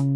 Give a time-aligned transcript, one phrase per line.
[0.00, 0.08] Hola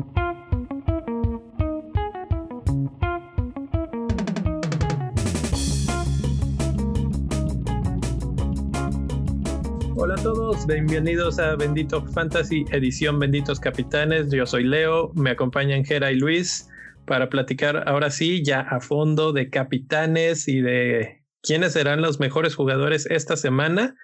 [10.15, 14.31] a todos, bienvenidos a Bendito Fantasy, edición Benditos Capitanes.
[14.31, 16.67] Yo soy Leo, me acompañan Jera y Luis
[17.05, 22.55] para platicar ahora sí ya a fondo de capitanes y de quiénes serán los mejores
[22.55, 23.97] jugadores esta semana,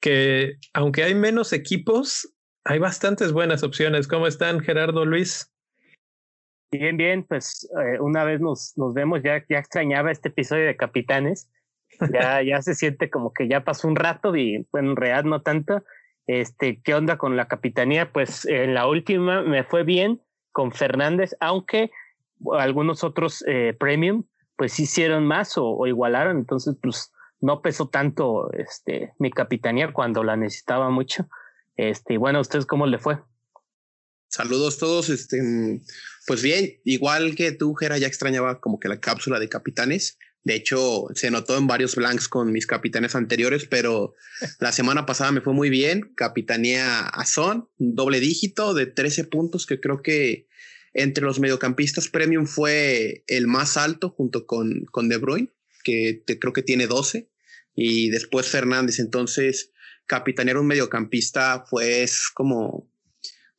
[0.00, 4.08] que aunque hay menos equipos, hay bastantes buenas opciones.
[4.08, 5.52] ¿Cómo están Gerardo, Luis?
[6.72, 10.76] Bien, bien, pues eh, una vez nos, nos vemos, ya, ya extrañaba este episodio de
[10.76, 11.50] Capitanes,
[12.12, 15.42] ya, ya se siente como que ya pasó un rato y bueno, en realidad no
[15.42, 15.82] tanto.
[16.26, 18.12] Este, ¿qué onda con la capitanía?
[18.12, 20.20] Pues en la última me fue bien
[20.52, 21.90] con Fernández, aunque
[22.52, 24.24] algunos otros eh, premium
[24.56, 30.36] pues hicieron más o, igualaron, entonces pues no pesó tanto este mi capitanía cuando la
[30.36, 31.26] necesitaba mucho.
[31.76, 33.18] Este, bueno, ¿a ustedes cómo le fue?
[34.28, 35.40] Saludos todos, este,
[36.26, 40.18] pues bien, igual que tú, Jera, ya extrañaba como que la cápsula de capitanes.
[40.44, 44.14] De hecho, se notó en varios blanks con mis capitanes anteriores, pero
[44.60, 46.12] la semana pasada me fue muy bien.
[46.14, 50.46] Capitanía a Son, doble dígito de 13 puntos, que creo que
[50.92, 55.52] entre los mediocampistas premium fue el más alto junto con, con De Bruyne,
[55.84, 57.28] que creo que tiene 12,
[57.74, 58.98] y después Fernández.
[58.98, 59.72] Entonces,
[60.10, 62.90] capitanear un mediocampista fue como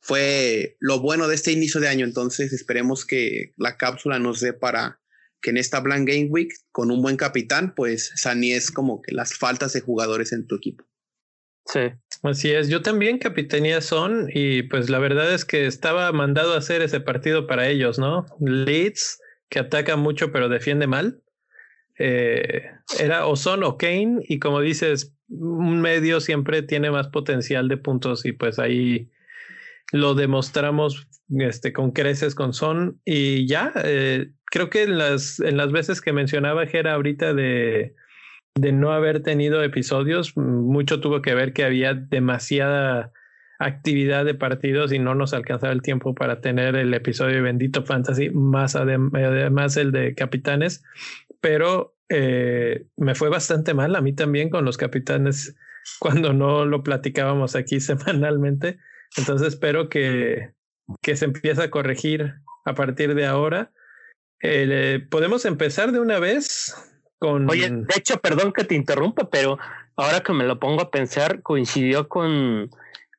[0.00, 2.04] fue lo bueno de este inicio de año.
[2.04, 5.00] Entonces, esperemos que la cápsula nos dé para
[5.40, 9.34] que en esta Blank Game Week, con un buen capitán, pues es como que las
[9.34, 10.84] faltas de jugadores en tu equipo.
[11.64, 11.80] Sí.
[12.22, 16.58] Así es, yo también capitanía son y pues la verdad es que estaba mandado a
[16.58, 18.26] hacer ese partido para ellos, ¿no?
[18.40, 21.22] Leeds, que ataca mucho pero defiende mal.
[21.98, 22.62] Eh,
[22.98, 27.76] era o Son o Kane y como dices, un medio siempre tiene más potencial de
[27.76, 29.10] puntos y pues ahí
[29.92, 31.06] lo demostramos
[31.38, 33.00] este, con creces con Son.
[33.04, 37.94] Y ya, eh, creo que en las, en las veces que mencionaba Jera ahorita de,
[38.54, 43.12] de no haber tenido episodios, mucho tuvo que ver que había demasiada
[43.58, 47.84] actividad de partidos y no nos alcanzaba el tiempo para tener el episodio de Bendito
[47.84, 50.82] Fantasy, más además el de Capitanes,
[51.40, 55.54] pero eh, me fue bastante mal a mí también con los Capitanes
[55.98, 58.78] cuando no lo platicábamos aquí semanalmente.
[59.16, 60.52] Entonces espero que,
[61.02, 63.72] que se empiece a corregir a partir de ahora.
[64.40, 66.74] Eh, Podemos empezar de una vez
[67.18, 67.48] con...
[67.48, 69.58] Oye, de hecho, perdón que te interrumpa, pero
[69.96, 72.70] ahora que me lo pongo a pensar, coincidió con,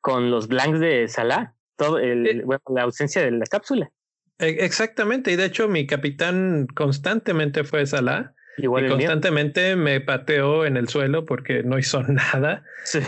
[0.02, 3.92] con los blanks de Salah, todo el, eh, la ausencia de la cápsula.
[4.40, 8.34] E, exactamente, y de hecho mi capitán constantemente fue Salah.
[8.58, 12.64] Igual y constantemente me pateó en el suelo porque no hizo nada.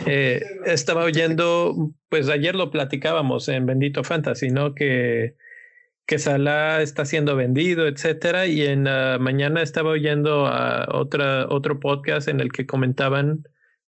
[0.06, 4.74] Eh, estaba oyendo, pues ayer lo platicábamos en Bendito Fantasy, ¿no?
[4.74, 5.36] Que,
[6.08, 8.48] que Salah está siendo vendido, etcétera.
[8.48, 13.44] Y en la mañana estaba oyendo a otra, otro podcast en el que comentaban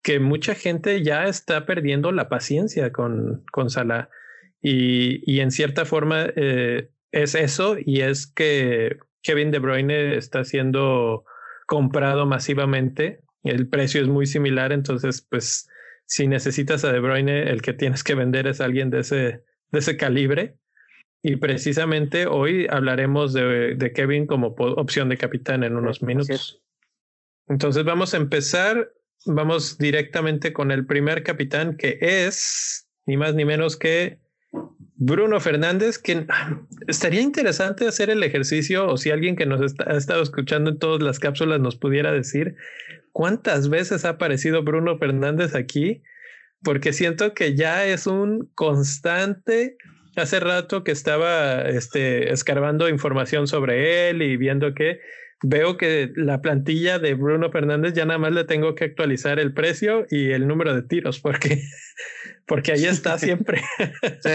[0.02, 4.10] que mucha gente ya está perdiendo la paciencia con, con Salah.
[4.60, 10.44] Y, y en cierta forma eh, es eso, y es que Kevin De Bruyne está
[10.44, 11.24] siendo
[11.68, 13.20] comprado masivamente.
[13.44, 15.68] El precio es muy similar, entonces, pues,
[16.06, 19.78] si necesitas a De Bruyne, el que tienes que vender es alguien de ese, de
[19.78, 20.56] ese calibre.
[21.22, 26.62] Y precisamente hoy hablaremos de, de Kevin como opción de capitán en unos minutos.
[27.48, 28.90] Entonces vamos a empezar,
[29.26, 34.18] vamos directamente con el primer capitán que es ni más ni menos que
[34.98, 36.26] Bruno Fernández, que
[36.88, 41.02] estaría interesante hacer el ejercicio o si alguien que nos ha estado escuchando en todas
[41.02, 42.56] las cápsulas nos pudiera decir
[43.12, 46.02] cuántas veces ha aparecido Bruno Fernández aquí,
[46.62, 49.76] porque siento que ya es un constante.
[50.16, 54.98] Hace rato que estaba este, escarbando información sobre él y viendo que
[55.44, 59.54] veo que la plantilla de Bruno Fernández ya nada más le tengo que actualizar el
[59.54, 61.62] precio y el número de tiros, porque,
[62.48, 63.62] porque ahí está siempre.
[64.22, 64.30] Sí.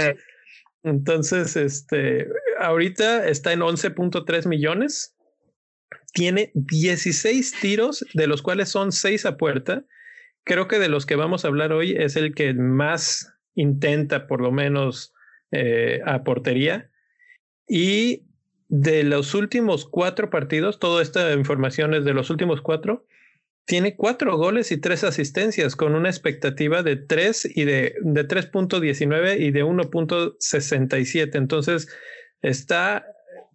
[0.83, 2.27] Entonces, este,
[2.59, 5.15] ahorita está en 11.3 millones.
[6.13, 9.85] Tiene 16 tiros, de los cuales son 6 a puerta.
[10.43, 14.41] Creo que de los que vamos a hablar hoy es el que más intenta, por
[14.41, 15.13] lo menos,
[15.51, 16.91] eh, a portería.
[17.67, 18.25] Y
[18.67, 23.05] de los últimos cuatro partidos, toda esta información es de los últimos cuatro,
[23.65, 29.39] tiene cuatro goles y tres asistencias con una expectativa de 3 y de, de 3.19
[29.39, 31.35] y de 1.67.
[31.35, 31.87] Entonces
[32.41, 33.05] está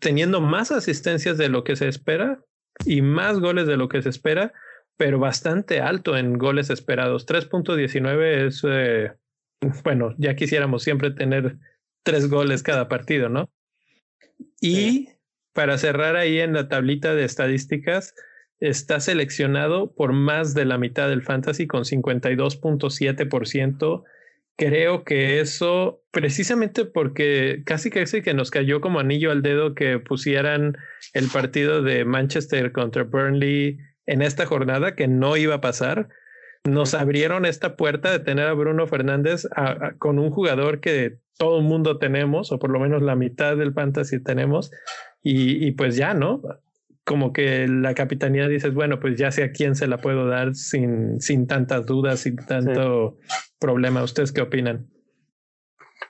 [0.01, 2.43] teniendo más asistencias de lo que se espera
[2.85, 4.53] y más goles de lo que se espera,
[4.97, 7.27] pero bastante alto en goles esperados.
[7.27, 9.13] 3.19 es, eh,
[9.85, 11.57] bueno, ya quisiéramos siempre tener
[12.03, 13.51] tres goles cada partido, ¿no?
[14.61, 15.09] Y
[15.53, 18.15] para cerrar ahí en la tablita de estadísticas,
[18.61, 24.05] está seleccionado por más de la mitad del fantasy con 52.7%.
[24.57, 30.01] Creo que eso, precisamente porque casi casi que nos cayó como anillo al dedo que
[30.01, 30.77] pusieran
[31.15, 36.09] el partido de Manchester contra Burnley en esta jornada, que no iba a pasar.
[36.65, 39.47] Nos abrieron esta puerta de tener a Bruno Fernández
[39.99, 43.73] con un jugador que todo el mundo tenemos, o por lo menos la mitad del
[43.73, 44.73] fantasy tenemos,
[45.23, 46.43] y, y pues ya, ¿no?
[47.09, 50.55] Como que la capitanía dices, bueno, pues ya sé a quién se la puedo dar
[50.55, 53.17] sin, sin tantas dudas, sin tanto
[53.59, 54.03] problema.
[54.03, 54.91] ¿Ustedes qué opinan?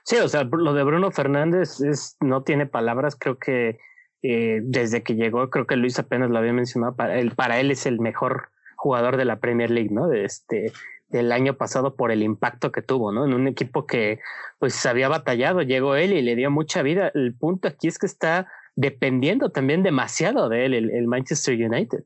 [0.03, 3.15] Sí, o sea, lo de Bruno Fernández es, no tiene palabras.
[3.17, 3.79] Creo que
[4.23, 7.71] eh, desde que llegó, creo que Luis apenas lo había mencionado, para él, para él
[7.71, 10.09] es el mejor jugador de la Premier League, ¿no?
[10.09, 10.73] De este,
[11.07, 13.23] del año pasado por el impacto que tuvo, ¿no?
[13.23, 14.19] En un equipo que
[14.59, 17.09] pues había batallado, llegó él y le dio mucha vida.
[17.15, 18.47] El punto aquí es que está
[18.79, 22.05] dependiendo también demasiado de él, el, Manchester United.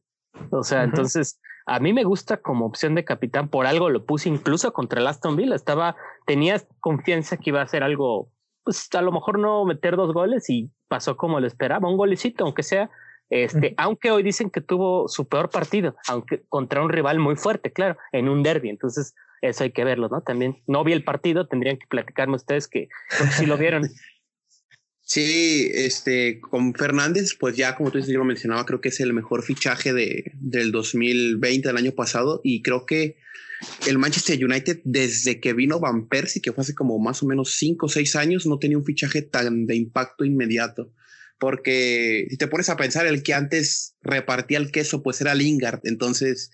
[0.49, 4.27] O sea, entonces a mí me gusta como opción de capitán, por algo lo puse
[4.27, 8.31] incluso contra el Aston Villa, estaba, tenía confianza que iba a hacer algo,
[8.63, 12.43] pues a lo mejor no meter dos goles y pasó como lo esperaba, un golecito,
[12.43, 12.89] aunque sea,
[13.29, 17.71] este, aunque hoy dicen que tuvo su peor partido, aunque contra un rival muy fuerte,
[17.71, 20.21] claro, en un derby, entonces eso hay que verlo, ¿no?
[20.21, 22.89] También no vi el partido, tendrían que platicarme ustedes que
[23.31, 23.83] si lo vieron.
[25.05, 28.99] Sí, este, con Fernández, pues ya como tú dices, yo lo mencionaba, creo que es
[29.01, 33.17] el mejor fichaje de, del 2020, del año pasado, y creo que
[33.85, 37.55] el Manchester United, desde que vino Van Persie, que fue hace como más o menos
[37.57, 40.93] cinco o seis años, no tenía un fichaje tan de impacto inmediato.
[41.37, 45.81] Porque si te pones a pensar, el que antes repartía el queso, pues era Lingard.
[45.83, 46.51] Entonces,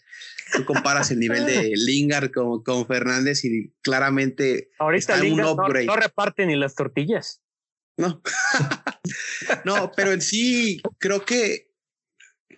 [0.54, 5.68] tú comparas el nivel de Lingard con, con Fernández y claramente Ahorita está Lingard no,
[5.86, 7.44] no reparte ni las tortillas.
[8.00, 8.22] No.
[9.66, 11.70] no, pero en sí creo que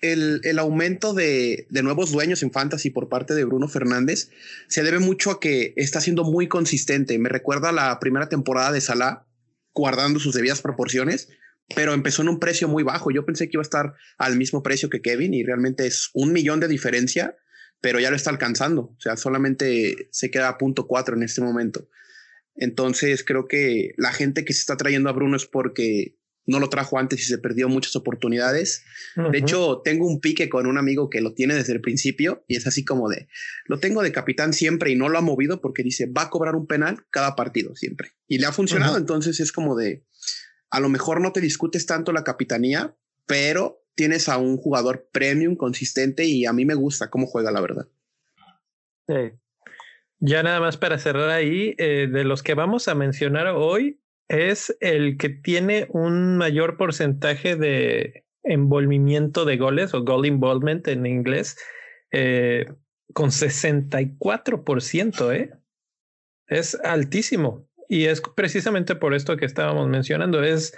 [0.01, 4.29] el, el aumento de, de, nuevos dueños en Fantasy por parte de Bruno Fernández
[4.67, 7.17] se debe mucho a que está siendo muy consistente.
[7.17, 9.25] Me recuerda la primera temporada de Salah,
[9.73, 11.29] guardando sus debidas proporciones,
[11.75, 13.09] pero empezó en un precio muy bajo.
[13.09, 16.33] Yo pensé que iba a estar al mismo precio que Kevin y realmente es un
[16.33, 17.35] millón de diferencia,
[17.81, 18.93] pero ya lo está alcanzando.
[18.95, 21.87] O sea, solamente se queda a punto cuatro en este momento.
[22.55, 26.69] Entonces creo que la gente que se está trayendo a Bruno es porque no lo
[26.69, 28.83] trajo antes y se perdió muchas oportunidades.
[29.15, 32.55] De hecho, tengo un pique con un amigo que lo tiene desde el principio y
[32.55, 33.27] es así como de,
[33.65, 36.55] lo tengo de capitán siempre y no lo ha movido porque dice, va a cobrar
[36.55, 38.11] un penal cada partido siempre.
[38.27, 40.03] Y le ha funcionado, entonces es como de,
[40.69, 42.95] a lo mejor no te discutes tanto la capitanía,
[43.25, 47.61] pero tienes a un jugador premium, consistente y a mí me gusta cómo juega, la
[47.61, 47.87] verdad.
[49.07, 49.37] Sí.
[50.23, 54.77] Ya nada más para cerrar ahí, eh, de los que vamos a mencionar hoy, es
[54.79, 61.57] el que tiene un mayor porcentaje de envolvimiento de goles o goal involvement en inglés,
[62.11, 62.67] eh,
[63.13, 65.53] con 64%, ¿eh?
[66.47, 67.67] Es altísimo.
[67.91, 70.73] Y es precisamente por esto que estábamos mencionando, es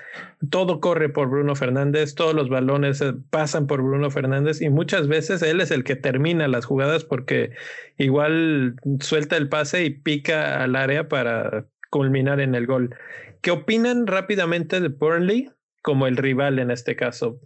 [0.50, 5.08] todo corre por Bruno Fernández, todos los balones eh, pasan por Bruno Fernández y muchas
[5.08, 7.52] veces él es el que termina las jugadas porque
[8.00, 12.96] igual suelta el pase y pica al área para culminar en el gol.
[13.42, 15.52] ¿Qué opinan rápidamente de Burnley
[15.84, 17.40] como el rival en este caso?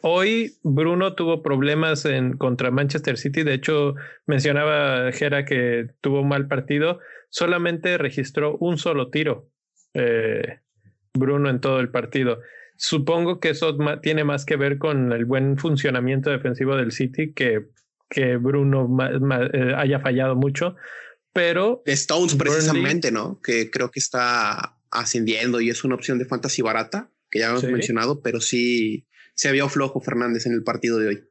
[0.00, 3.42] Hoy Bruno tuvo problemas en, contra Manchester City.
[3.42, 7.00] De hecho, mencionaba Jera que tuvo un mal partido.
[7.34, 9.50] Solamente registró un solo tiro
[9.92, 10.60] eh,
[11.12, 12.38] Bruno en todo el partido.
[12.76, 17.66] Supongo que eso tiene más que ver con el buen funcionamiento defensivo del City que,
[18.08, 18.88] que Bruno
[19.52, 20.76] eh, haya fallado mucho.
[21.32, 21.82] Pero.
[21.86, 23.40] Stones, precisamente, ¿no?
[23.42, 27.64] Que creo que está ascendiendo y es una opción de fantasy barata, que ya hemos
[27.64, 31.24] mencionado, pero sí se vio flojo Fernández en el partido de hoy.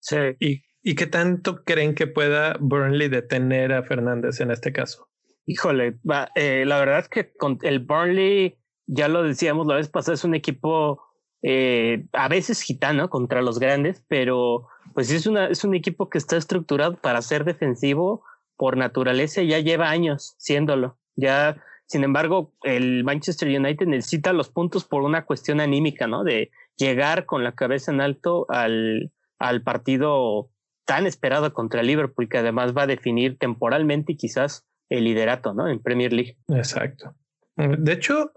[0.00, 0.16] Sí.
[0.38, 5.09] ¿Y, ¿Y qué tanto creen que pueda Burnley detener a Fernández en este caso?
[5.46, 5.98] Híjole,
[6.34, 7.32] eh, la verdad es que
[7.62, 11.02] el Burnley, ya lo decíamos la vez pasada, es un equipo
[11.42, 16.18] eh, a veces gitano contra los grandes, pero pues es, una, es un equipo que
[16.18, 18.22] está estructurado para ser defensivo
[18.56, 20.98] por naturaleza y ya lleva años siéndolo.
[21.16, 26.24] Ya, sin embargo, el Manchester United necesita los puntos por una cuestión anímica, ¿no?
[26.24, 30.50] De llegar con la cabeza en alto al, al partido
[30.84, 35.68] tan esperado contra Liverpool, que además va a definir temporalmente y quizás el liderato, ¿no?
[35.68, 36.36] En Premier League.
[36.48, 37.14] Exacto.
[37.56, 38.32] De hecho,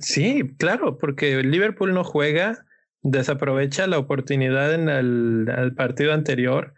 [0.00, 2.66] sí, claro, porque Liverpool no juega,
[3.02, 6.74] desaprovecha la oportunidad en el, partido anterior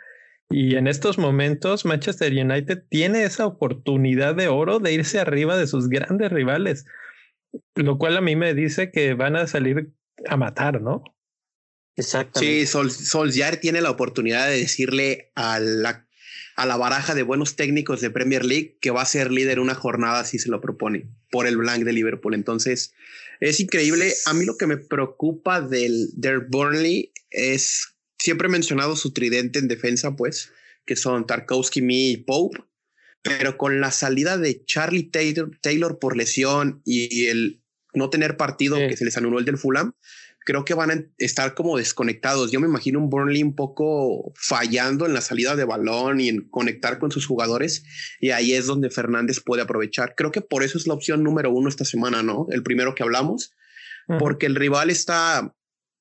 [0.51, 5.67] y en estos momentos Manchester United tiene esa oportunidad de oro de irse arriba de
[5.67, 6.85] sus grandes rivales.
[7.75, 9.93] lo cual a mí me dice que van a salir
[10.29, 11.03] a matar, ¿no?
[11.97, 12.61] Exactamente.
[12.61, 16.07] Sí, Sol, Solskjaer tiene la oportunidad de decirle a la,
[16.57, 19.75] a la baraja de buenos técnicos de Premier League que va a ser líder una
[19.75, 22.35] jornada si se lo propone por el blank de Liverpool.
[22.35, 22.95] Entonces,
[23.41, 24.13] es increíble.
[24.27, 29.59] A mí lo que me preocupa del, del Burnley es, siempre he mencionado su tridente
[29.59, 30.53] en defensa, pues,
[30.87, 32.59] que son Tarkowski, Me y Pope
[33.25, 37.63] pero con la salida de Charlie Taylor, por lesión y el
[37.95, 39.95] no tener partido que se les anuló el del Fulham,
[40.45, 42.53] creo que van a estar como desconectados.
[42.53, 46.49] Yo me imagino un Burnley un poco fallando en la salida de balón y en
[46.49, 47.85] conectar con sus jugadores.
[48.21, 50.15] Y ahí es donde Fernández puede aprovechar.
[50.17, 52.47] Creo que por eso es la opción número uno esta semana, ¿no?
[52.51, 53.53] El primero que hablamos,
[54.19, 55.55] porque el rival está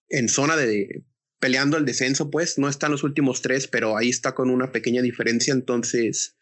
[0.10, 1.04] en zona de
[1.40, 4.72] peleando el descenso, pues no está en los últimos tres, pero ahí está con una
[4.72, 5.54] pequeña diferencia.
[5.54, 6.38] Entonces,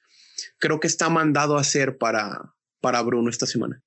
[0.59, 3.81] creo que está mandado a hacer para, para Bruno esta semana.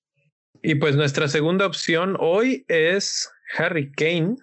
[0.62, 4.36] Y pues nuestra segunda opción hoy es Harry Kane,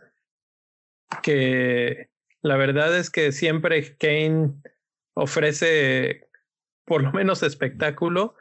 [1.22, 2.10] que
[2.41, 4.53] la verdad es que siempre Kane
[5.13, 6.27] ofrece
[6.86, 8.36] por lo menos espectáculo.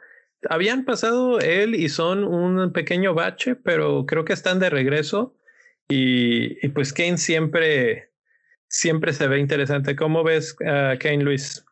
[0.49, 5.35] Habían pasado él y son un pequeño bache, pero creo que están de regreso.
[5.89, 8.11] Y, y pues Kane siempre,
[8.67, 9.95] siempre se ve interesante.
[9.95, 11.63] ¿Cómo ves a Kane, Luis?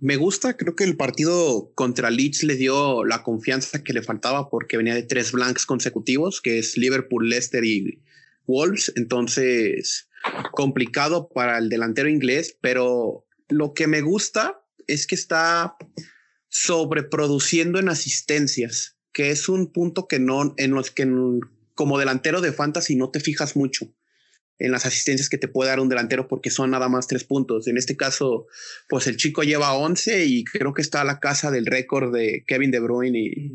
[0.00, 4.50] Me gusta, creo que el partido contra Leeds le dio la confianza que le faltaba
[4.50, 8.02] porque venía de tres blanks consecutivos, que es Liverpool, Leicester y
[8.46, 8.92] Wolves.
[8.96, 10.08] Entonces,
[10.50, 15.76] complicado para el delantero inglés, pero lo que me gusta es que está
[16.48, 21.08] sobreproduciendo en asistencias, que es un punto que no, en los que
[21.74, 23.92] como delantero de fantasy no te fijas mucho
[24.58, 27.66] en las asistencias que te puede dar un delantero porque son nada más tres puntos.
[27.66, 28.46] En este caso,
[28.88, 32.44] pues el chico lleva 11 y creo que está a la casa del récord de
[32.46, 33.52] Kevin De Bruyne y,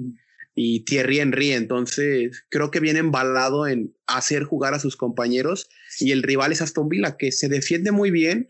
[0.54, 1.52] y Thierry Henry.
[1.54, 6.62] Entonces, creo que viene embalado en hacer jugar a sus compañeros y el rival es
[6.62, 8.48] Aston Villa, que se defiende muy bien,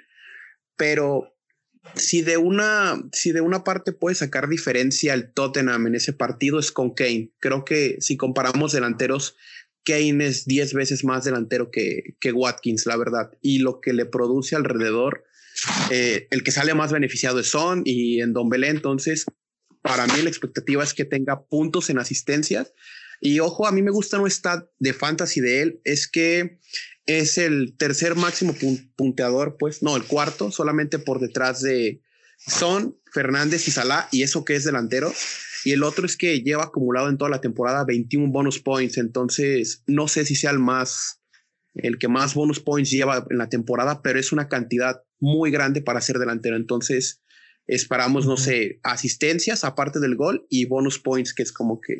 [0.75, 1.33] pero
[1.95, 6.59] si de una, si de una parte puede sacar diferencia el Tottenham en ese partido
[6.59, 7.31] es con Kane.
[7.39, 9.35] Creo que si comparamos delanteros
[9.83, 13.31] Kane es 10 veces más delantero que, que, Watkins, la verdad.
[13.41, 15.23] Y lo que le produce alrededor,
[15.89, 18.69] eh, el que sale más beneficiado es Son y en Don Belé.
[18.69, 19.25] Entonces,
[19.81, 22.73] para mí la expectativa es que tenga puntos en asistencias.
[23.19, 26.57] Y ojo, a mí me gusta no está de fantasy de él, es que
[27.05, 28.55] es el tercer máximo
[28.95, 32.01] punteador, pues no, el cuarto, solamente por detrás de
[32.37, 35.13] Son, Fernández y Salah, y eso que es delantero.
[35.65, 38.97] Y el otro es que lleva acumulado en toda la temporada 21 bonus points.
[38.97, 41.21] Entonces, no sé si sea el más,
[41.73, 45.81] el que más bonus points lleva en la temporada, pero es una cantidad muy grande
[45.81, 46.55] para ser delantero.
[46.55, 47.21] Entonces,
[47.67, 51.99] esperamos, no sé, asistencias aparte del gol y bonus points, que es como que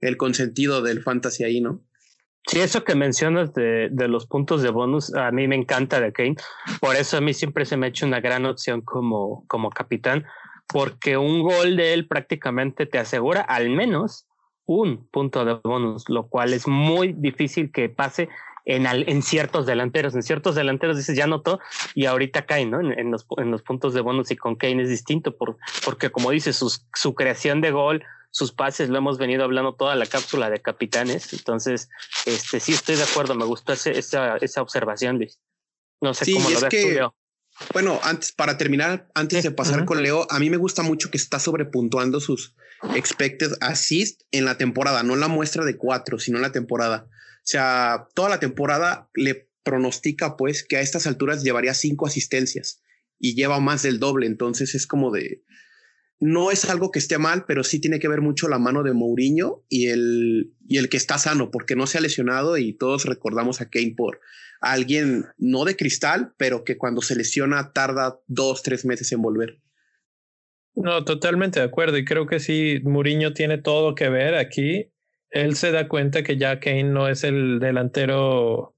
[0.00, 1.84] el consentido del fantasy ahí, ¿no?
[2.46, 6.12] Sí, eso que mencionas de, de, los puntos de bonus, a mí me encanta de
[6.12, 6.36] Kane.
[6.78, 10.26] Por eso a mí siempre se me ha hecho una gran opción como, como capitán,
[10.66, 14.26] porque un gol de él prácticamente te asegura al menos
[14.66, 18.28] un punto de bonus, lo cual es muy difícil que pase
[18.64, 20.14] en, en ciertos delanteros.
[20.14, 21.60] En ciertos delanteros dices, ya notó
[21.94, 22.80] y ahorita cae, ¿no?
[22.80, 26.30] En, los, en los puntos de bonus y con Kane es distinto por, porque, como
[26.30, 28.02] dices, su creación de gol,
[28.34, 31.32] sus pases, lo hemos venido hablando toda la cápsula de capitanes.
[31.32, 31.88] Entonces,
[32.26, 35.38] este sí estoy de acuerdo, me gustó esa, esa observación, Luis.
[36.00, 37.14] No sé cómo lo ves tú, Leo.
[37.72, 41.18] Bueno, antes, para terminar, antes de pasar con Leo, a mí me gusta mucho que
[41.18, 42.54] está sobrepuntuando sus
[42.94, 47.08] expected assist en la temporada, no en la muestra de cuatro, sino en la temporada.
[47.08, 52.82] O sea, toda la temporada le pronostica pues que a estas alturas llevaría cinco asistencias
[53.18, 54.26] y lleva más del doble.
[54.26, 55.42] Entonces es como de,
[56.20, 58.92] no es algo que esté mal, pero sí tiene que ver mucho la mano de
[58.92, 63.04] Mourinho y el, y el que está sano, porque no se ha lesionado y todos
[63.04, 64.20] recordamos a Kane por
[64.64, 69.60] alguien no de cristal, pero que cuando se lesiona tarda dos, tres meses en volver.
[70.74, 71.96] No, totalmente de acuerdo.
[71.98, 74.90] Y creo que sí, Mourinho tiene todo que ver aquí.
[75.30, 78.74] Él se da cuenta que ya Kane no es el delantero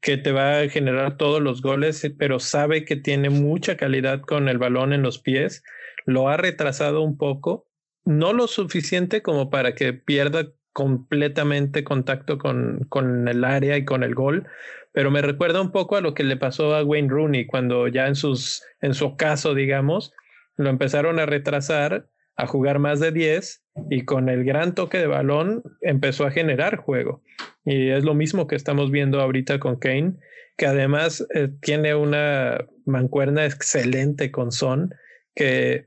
[0.00, 4.48] que te va a generar todos los goles, pero sabe que tiene mucha calidad con
[4.48, 5.62] el balón en los pies.
[6.04, 7.68] Lo ha retrasado un poco,
[8.04, 14.02] no lo suficiente como para que pierda completamente contacto con, con el área y con
[14.02, 14.48] el gol,
[14.92, 18.06] pero me recuerda un poco a lo que le pasó a Wayne Rooney cuando ya
[18.06, 20.12] en, sus, en su caso, digamos,
[20.56, 25.06] lo empezaron a retrasar a jugar más de 10 y con el gran toque de
[25.06, 27.22] balón empezó a generar juego.
[27.64, 30.14] Y es lo mismo que estamos viendo ahorita con Kane,
[30.56, 34.94] que además eh, tiene una mancuerna excelente con Son,
[35.34, 35.86] que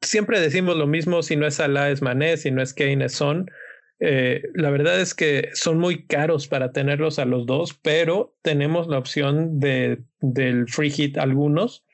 [0.00, 3.12] siempre decimos lo mismo, si no es Salah es Mané, si no es Kane es
[3.12, 3.50] Son,
[4.04, 8.88] Eh, la verdad es que son muy caros para tenerlos a los dos, pero tenemos
[8.88, 11.84] la opción de, del free hit algunos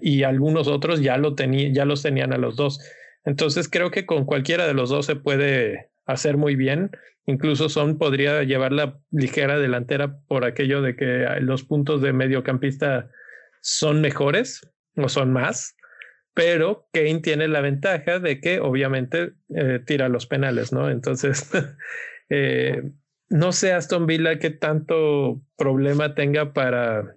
[0.00, 2.80] y algunos otros ya, lo ya los tenían a los dos.
[3.26, 6.90] Entonces creo que con cualquiera de los dos se puede hacer muy bien.
[7.26, 13.10] Incluso Son podría llevar la ligera delantera por aquello de que los puntos de mediocampista
[13.60, 14.62] son mejores
[14.96, 15.76] o son más
[16.38, 20.88] pero Kane tiene la ventaja de que obviamente eh, tira los penales, ¿no?
[20.88, 21.50] Entonces,
[22.30, 22.80] eh,
[23.28, 27.16] no sé Aston Villa qué tanto problema tenga para,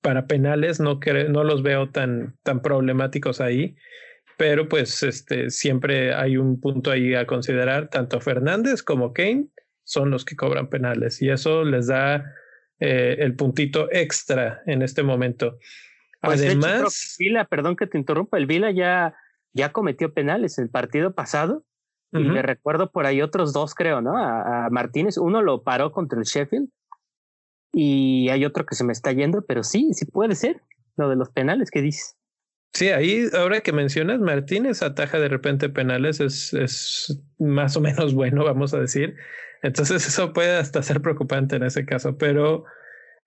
[0.00, 0.98] para penales, no,
[1.44, 3.76] los veo tan, tan problemáticos ahí,
[4.36, 9.50] pero pues este, siempre hay un punto ahí a considerar, tanto Fernández como Kane
[9.84, 12.24] son los que cobran penales y eso les da
[12.80, 15.60] eh, el puntito extra en este momento.
[16.20, 19.14] Pues Además, Vila, perdón que te interrumpa, el Vila ya,
[19.52, 21.64] ya cometió penales el partido pasado.
[22.12, 24.16] Y me recuerdo por ahí otros dos, creo, ¿no?
[24.16, 25.18] A, Martínez.
[25.18, 26.70] Uno lo paró contra el Sheffield.
[27.72, 30.62] Y hay otro que se me está yendo, pero sí, sí puede ser
[30.96, 32.16] lo de los penales que dices.
[32.72, 38.14] Sí, ahí ahora que mencionas, Martínez ataja de repente penales, es, es más o menos
[38.14, 39.16] bueno, vamos a decir.
[39.62, 42.64] Entonces eso puede hasta ser preocupante en ese caso, pero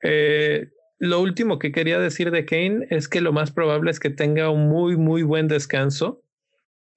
[0.02, 0.70] eh,
[1.00, 4.50] lo último que quería decir de Kane es que lo más probable es que tenga
[4.50, 6.22] un muy, muy buen descanso,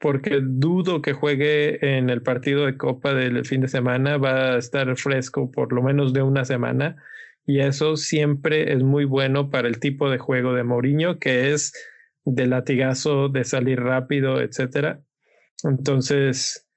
[0.01, 4.59] porque dudo que juegue en el partido de Copa del fin de semana, va a
[4.59, 6.97] estar fresco por lo menos de una semana,
[7.47, 11.73] y eso siempre es muy bueno para el tipo de juego de Mourinho, que es
[12.25, 15.01] de latigazo, de salir rápido, etcétera.
[15.65, 16.69] Entonces,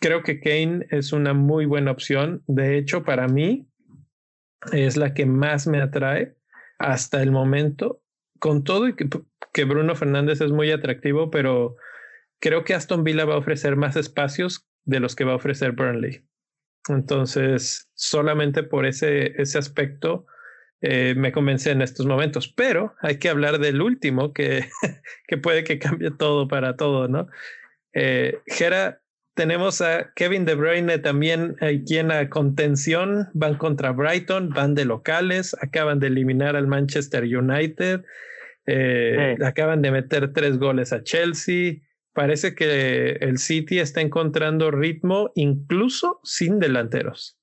[0.00, 2.42] creo que Kane es una muy buena opción.
[2.46, 3.69] De hecho, para mí,
[4.72, 6.36] es la que más me atrae
[6.78, 8.02] hasta el momento,
[8.38, 11.76] con todo y que, Bruno Fernández es muy atractivo, pero
[12.38, 15.72] creo que Aston Villa va a ofrecer más espacios de los que va a ofrecer
[15.72, 16.24] Burnley.
[16.88, 20.26] Entonces, solamente por ese, ese aspecto
[20.80, 22.48] eh, me convence en estos momentos.
[22.48, 24.68] Pero hay que hablar del último que,
[25.26, 27.28] que puede que cambie todo para todo, ¿no?
[27.92, 28.40] Eh,
[29.40, 33.30] tenemos a Kevin De Bruyne también aquí en la contención.
[33.32, 38.04] Van contra Brighton, van de locales, acaban de eliminar al Manchester United,
[38.66, 41.76] eh, acaban de meter tres goles a Chelsea.
[42.12, 47.38] Parece que el City está encontrando ritmo incluso sin delanteros.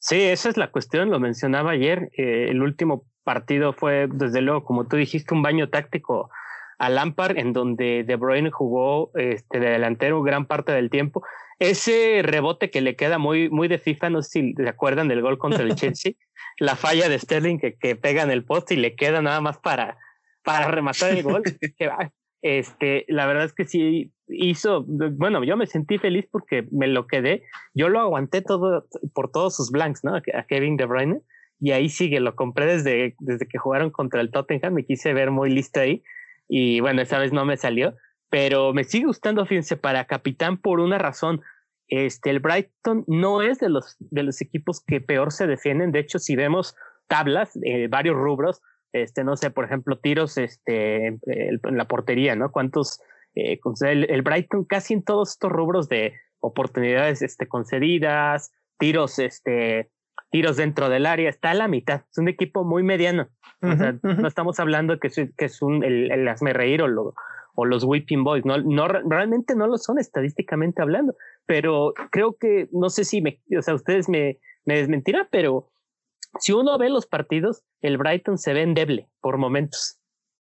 [0.00, 2.10] Sí, esa es la cuestión, lo mencionaba ayer.
[2.16, 6.32] Eh, el último partido fue, desde luego, como tú dijiste, un baño táctico
[6.80, 11.22] a Lampard, en donde De Bruyne jugó este, de delantero gran parte del tiempo.
[11.58, 15.20] Ese rebote que le queda muy, muy de FIFA, no sé si se acuerdan del
[15.20, 16.14] gol contra el Chelsea,
[16.58, 19.58] la falla de Sterling que, que pega en el poste y le queda nada más
[19.58, 19.98] para,
[20.42, 21.42] para rematar el gol.
[22.42, 27.06] este, la verdad es que sí hizo, bueno, yo me sentí feliz porque me lo
[27.06, 27.42] quedé.
[27.74, 30.16] Yo lo aguanté todo por todos sus blanks, ¿no?
[30.16, 31.20] A Kevin De Bruyne.
[31.60, 34.72] Y ahí sigue, lo compré desde, desde que jugaron contra el Tottenham.
[34.72, 36.02] Me quise ver muy listo ahí
[36.52, 37.94] y bueno, esa vez no me salió,
[38.28, 41.42] pero me sigue gustando, fíjense, para capitán por una razón.
[41.86, 45.92] Este, el Brighton no es de los, de los equipos que peor se defienden.
[45.92, 46.74] De hecho, si vemos
[47.06, 52.50] tablas, eh, varios rubros, este, no sé, por ejemplo, tiros este, en la portería, ¿no?
[52.50, 53.00] ¿Cuántos?
[53.36, 59.88] Eh, el, el, Brighton casi en todos estos rubros de oportunidades este, concedidas, tiros este,
[60.30, 62.02] tiros dentro del área, está a la mitad.
[62.10, 63.28] Es un equipo muy mediano.
[63.62, 67.14] o sea, no estamos hablando que, que es un, el, el hazme reír o,
[67.54, 68.44] o los Whipping Boys.
[68.44, 71.14] No, no, realmente no lo son estadísticamente hablando,
[71.46, 75.70] pero creo que, no sé si me, o sea, ustedes me, me desmentirán, pero
[76.38, 79.98] si uno ve los partidos, el Brighton se ve endeble por momentos.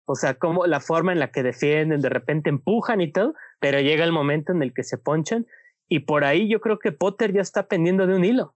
[0.06, 3.80] O sea, como la forma en la que defienden, de repente empujan y todo, pero
[3.80, 5.46] llega el momento en el que se ponchan
[5.90, 8.56] y por ahí yo creo que Potter ya está pendiendo de un hilo.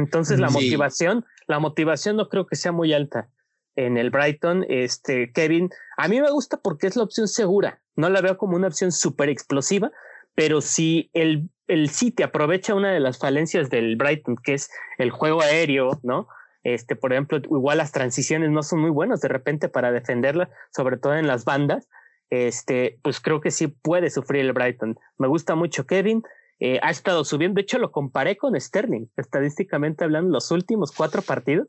[0.00, 3.28] Entonces la motivación, la motivación no creo que sea muy alta
[3.76, 4.64] en el Brighton.
[4.68, 7.80] Este Kevin, a mí me gusta porque es la opción segura.
[7.96, 9.92] No la veo como una opción súper explosiva,
[10.34, 15.10] pero si el, el City aprovecha una de las falencias del Brighton, que es el
[15.10, 16.28] juego aéreo, ¿no?
[16.62, 20.96] Este, por ejemplo, igual las transiciones no son muy buenas de repente para defenderla, sobre
[20.96, 21.88] todo en las bandas.
[22.30, 24.98] Este, pues creo que sí puede sufrir el Brighton.
[25.18, 26.22] Me gusta mucho Kevin.
[26.60, 27.56] Eh, ha estado subiendo.
[27.56, 31.68] De hecho, lo comparé con Sterling, estadísticamente hablando, los últimos cuatro partidos,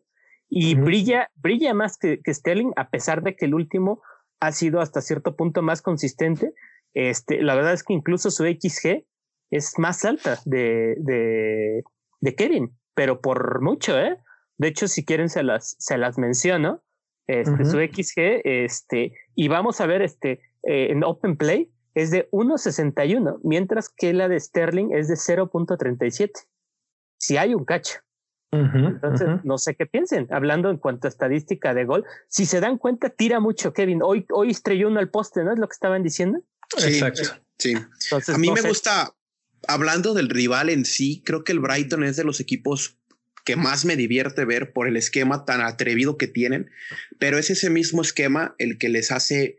[0.50, 4.02] y brilla, brilla más que, Sterling, a pesar de que el último
[4.42, 6.54] ha sido hasta cierto punto más consistente.
[6.94, 9.06] Este, la verdad es que incluso su XG
[9.50, 11.84] es más alta de, de,
[12.20, 14.18] de Kevin, pero por mucho, ¿eh?
[14.58, 16.84] De hecho, si quieren, se las, se las menciono.
[17.28, 22.30] Este, Su XG, este, y vamos a ver este, eh, en Open Play, es de
[22.32, 26.32] 1.61, mientras que la de Sterling es de 0.37.
[27.18, 28.00] Si hay un cacho.
[28.54, 30.28] Entonces, no sé qué piensen.
[30.30, 34.02] Hablando en cuanto a estadística de gol, si se dan cuenta, tira mucho Kevin.
[34.04, 36.42] Hoy, hoy estrelló uno al poste, ¿no es lo que estaban diciendo?
[36.78, 37.24] Exacto.
[37.58, 37.76] Sí.
[37.76, 39.14] a mí me gusta,
[39.68, 42.98] hablando del rival en sí, creo que el Brighton es de los equipos
[43.46, 46.70] que más me divierte ver por el esquema tan atrevido que tienen,
[47.20, 49.58] pero es ese mismo esquema el que les hace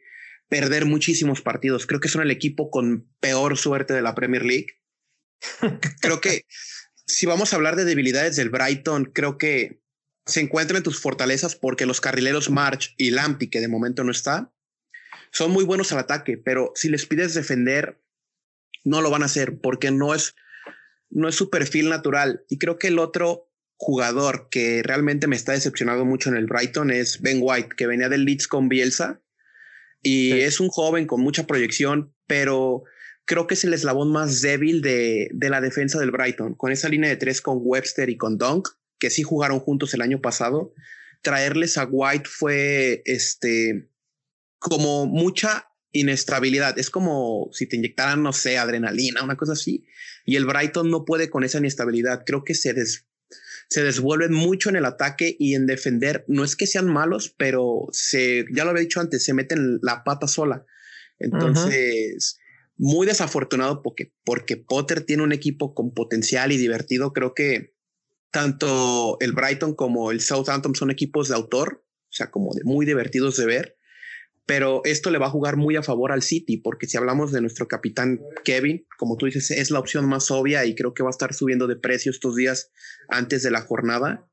[0.53, 1.87] perder muchísimos partidos.
[1.87, 4.67] Creo que son el equipo con peor suerte de la Premier League.
[6.03, 6.45] creo que
[7.07, 9.81] si vamos a hablar de debilidades del Brighton, creo que
[10.27, 14.11] se encuentran en tus fortalezas porque los carrileros March y Lamptey, que de momento no
[14.11, 14.53] está,
[15.31, 18.03] son muy buenos al ataque, pero si les pides defender,
[18.85, 20.35] no lo van a hacer porque no es,
[21.09, 22.45] no es su perfil natural.
[22.51, 26.91] Y creo que el otro jugador que realmente me está decepcionando mucho en el Brighton
[26.91, 29.22] es Ben White, que venía del Leeds con Bielsa
[30.03, 32.83] y es un joven con mucha proyección, pero
[33.25, 36.89] creo que es el eslabón más débil de, de, la defensa del Brighton, con esa
[36.89, 40.75] línea de tres con Webster y con Dunk, que sí jugaron juntos el año pasado.
[41.23, 43.89] Traerles a White fue este
[44.59, 46.79] como mucha inestabilidad.
[46.79, 49.85] Es como si te inyectaran, no sé, adrenalina, una cosa así.
[50.25, 52.23] Y el Brighton no puede con esa inestabilidad.
[52.25, 52.75] Creo que se,
[53.73, 56.27] se desvuelven mucho en el ataque y en defender.
[56.29, 60.05] No es que sean malos, pero se, ya lo había dicho antes, se meten la
[60.05, 60.67] pata sola.
[61.19, 62.39] Entonces,
[62.77, 67.15] muy desafortunado porque, porque Potter tiene un equipo con potencial y divertido.
[67.15, 67.75] Creo que
[68.31, 72.85] tanto el Brighton como el Southampton son equipos de autor, o sea, como de muy
[72.85, 73.79] divertidos de ver
[74.47, 77.41] pero esto le va a jugar muy a favor al City, porque si hablamos de
[77.41, 81.11] nuestro capitán Kevin, como tú dices, es la opción más obvia y creo que va
[81.11, 82.73] a estar subiendo de precio estos días
[83.09, 84.27] antes de la jornada.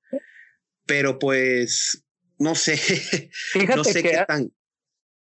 [0.88, 2.08] Pero pues,
[2.40, 2.74] no sé,
[3.76, 4.52] no sé qué tan...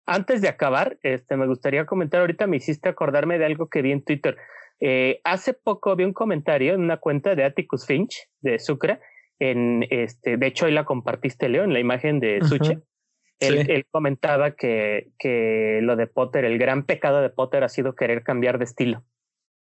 [0.06, 3.94] Antes de acabar, este, me gustaría comentar, ahorita me hiciste acordarme de algo que vi
[3.94, 4.36] en Twitter.
[4.82, 9.00] Eh, hace poco vi un comentario en una cuenta de Atticus Finch, de Sucre,
[9.40, 12.82] en este, de hecho ahí la compartiste, Leo, en la imagen de Suche
[13.40, 18.24] él, comentaba que, que, lo de Potter, el gran pecado de Potter ha sido querer
[18.24, 19.04] cambiar de estilo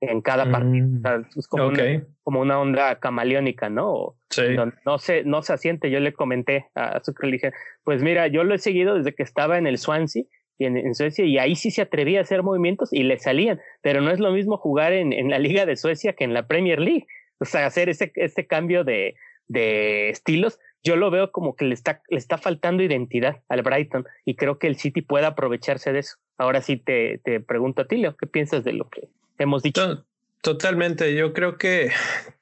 [0.01, 0.87] en cada partido.
[0.87, 1.05] Mm,
[1.37, 4.15] es como, una, como, una, onda camaleónica, ¿no?
[4.55, 5.91] No, no, se, no se asiente.
[5.91, 7.53] Yo le comenté a su le dije,
[7.83, 10.23] pues mira, yo lo he seguido desde que estaba en el Swansea
[10.57, 14.01] y en, Suecia y ahí sí se atrevía a hacer movimientos y le salían, pero
[14.01, 16.79] no es lo mismo jugar en, en la Liga de Suecia que en la Premier
[16.79, 17.07] League.
[17.39, 19.15] O sea, hacer ese, ese cambio de,
[19.47, 24.05] de estilos yo lo veo como que le está, le está faltando identidad al Brighton
[24.25, 26.17] y creo que el City puede aprovecharse de eso.
[26.37, 30.05] Ahora sí te, te pregunto a ti, Leo, ¿qué piensas de lo que hemos dicho?
[30.41, 31.91] Totalmente, yo creo que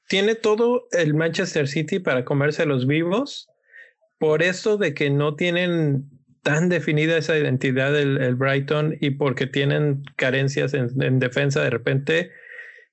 [0.08, 3.50] tiene todo el Manchester City para comerse los vivos,
[4.18, 6.08] por eso de que no tienen
[6.42, 12.30] tan definida esa identidad el, Brighton y porque tienen carencias en, defensa de repente.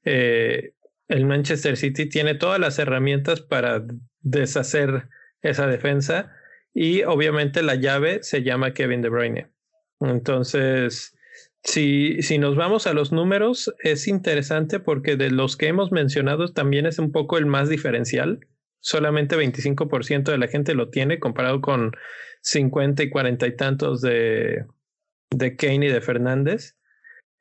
[0.03, 0.73] Eh,
[1.07, 3.83] el Manchester City tiene todas las herramientas para
[4.21, 5.07] deshacer
[5.41, 6.31] esa defensa.
[6.73, 9.51] Y obviamente la llave se llama Kevin De Bruyne.
[9.99, 11.17] Entonces,
[11.63, 16.53] si, si nos vamos a los números, es interesante porque de los que hemos mencionado
[16.53, 18.39] también es un poco el más diferencial.
[18.79, 21.91] Solamente 25% de la gente lo tiene comparado con
[22.41, 24.65] 50 y 40 y tantos de,
[25.31, 26.77] de Kane y de Fernández.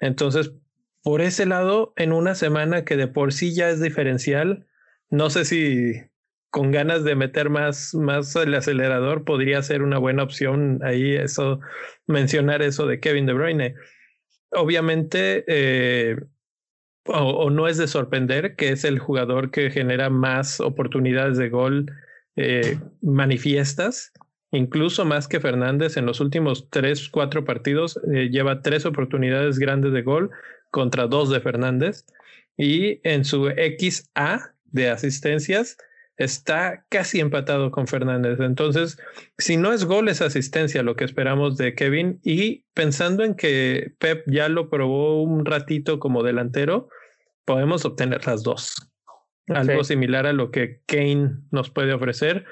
[0.00, 0.52] Entonces,
[1.02, 4.66] por ese lado, en una semana que de por sí ya es diferencial,
[5.08, 5.92] no sé si
[6.56, 11.60] con ganas de meter más, más el acelerador, podría ser una buena opción ahí eso,
[12.06, 13.74] mencionar eso de Kevin De Bruyne.
[14.52, 16.16] Obviamente, eh,
[17.04, 21.92] o, no es de sorprender que es el jugador que genera más oportunidades de gol
[22.36, 24.14] eh, manifiestas,
[24.50, 29.92] incluso más que Fernández en los últimos tres, cuatro partidos, eh, lleva tres oportunidades grandes
[29.92, 30.30] de gol
[30.70, 32.06] contra dos de Fernández
[32.56, 35.76] y en su XA de asistencias
[36.16, 38.40] está casi empatado con Fernández.
[38.40, 38.98] Entonces,
[39.38, 42.20] si no es gol, es asistencia lo que esperamos de Kevin.
[42.22, 46.88] Y pensando en que Pep ya lo probó un ratito como delantero,
[47.44, 48.74] podemos obtener las dos.
[49.48, 52.44] Algo similar a lo que Kane nos puede ofrecer,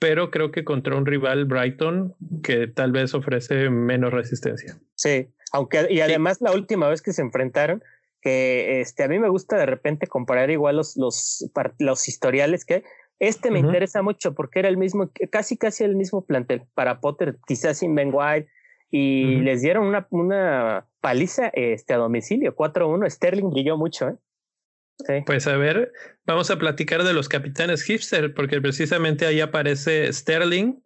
[0.00, 4.76] pero creo que contra un rival Brighton que tal vez ofrece menos resistencia.
[4.96, 7.84] Sí, aunque y además la última vez que se enfrentaron,
[8.20, 12.82] que este, a mí me gusta de repente comparar igual los, los, los historiales que
[13.20, 17.36] este me interesa mucho porque era el mismo, casi casi el mismo plantel para Potter,
[17.46, 18.48] quizás sin Ben White,
[18.90, 23.08] y les dieron una, una paliza este, a domicilio, 4-1.
[23.08, 24.08] Sterling brilló mucho.
[24.08, 25.22] ¿eh?
[25.26, 25.92] Pues a ver,
[26.26, 30.82] vamos a platicar de los capitanes hipster, porque precisamente ahí aparece Sterling,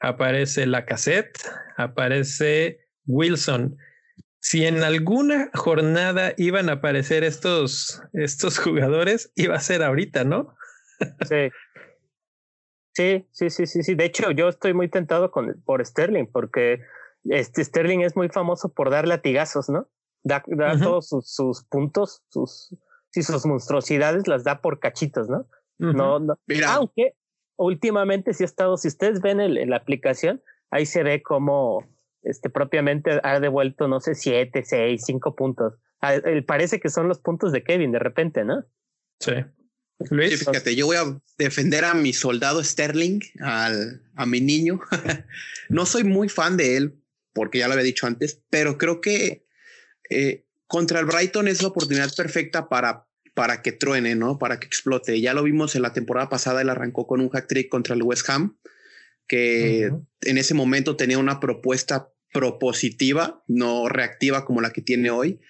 [0.00, 1.38] aparece Lacazette,
[1.76, 3.76] aparece Wilson.
[4.40, 10.54] si en alguna jornada iban a aparecer estos, estos jugadores, iba a ser ahorita, ¿no?
[11.28, 11.50] Sí.
[12.94, 13.94] Sí, sí, sí, sí, sí.
[13.94, 16.80] De hecho, yo estoy muy tentado con, por Sterling, porque
[17.24, 19.88] este Sterling es muy famoso por dar latigazos, ¿no?
[20.24, 20.42] Da,
[20.82, 22.74] todos sus, puntos, sus,
[23.10, 25.46] sí, sus monstruosidades las da por cachitos, ¿no?
[25.78, 26.36] No, no.
[26.66, 27.14] Aunque
[27.56, 31.86] últimamente sí ha estado, si ustedes ven el, la aplicación, ahí se ve como
[32.22, 35.74] este propiamente ha devuelto, no sé, siete, seis, cinco puntos.
[36.00, 36.14] Ah,
[36.46, 38.64] parece que son los puntos de Kevin de repente, ¿no?
[39.20, 39.34] Sí.
[40.10, 40.38] Luis.
[40.38, 44.80] fíjate, yo voy a defender a mi soldado Sterling, al, a mi niño.
[45.68, 46.94] no soy muy fan de él,
[47.32, 49.46] porque ya lo había dicho antes, pero creo que
[50.10, 54.38] eh, contra el Brighton es la oportunidad perfecta para, para que truene, ¿no?
[54.38, 55.20] Para que explote.
[55.20, 58.02] Ya lo vimos en la temporada pasada, él arrancó con un hack trick contra el
[58.02, 58.58] West Ham,
[59.26, 65.40] que en ese momento tenía una propuesta propositiva, no reactiva como la que tiene hoy.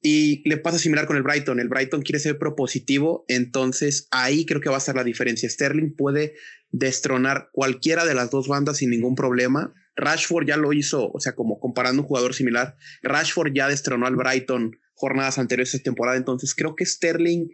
[0.00, 1.58] Y le pasa similar con el Brighton.
[1.58, 5.50] El Brighton quiere ser propositivo, entonces ahí creo que va a ser la diferencia.
[5.50, 6.34] Sterling puede
[6.70, 9.74] destronar cualquiera de las dos bandas sin ningún problema.
[9.96, 14.14] Rashford ya lo hizo, o sea, como comparando un jugador similar, Rashford ya destronó al
[14.14, 17.48] Brighton jornadas anteriores esta temporada, entonces creo que Sterling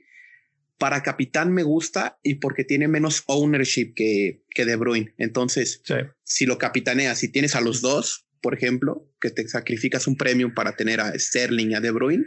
[0.79, 5.15] para capitán me gusta y porque tiene menos ownership que, que De Bruyne.
[5.19, 5.83] Entonces,
[6.25, 10.53] si lo capitaneas, si tienes a los dos, por ejemplo, que te sacrificas un premium
[10.53, 12.27] para tener a Sterling y a De Bruyne.